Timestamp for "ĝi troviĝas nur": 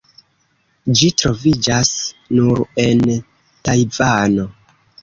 1.01-2.65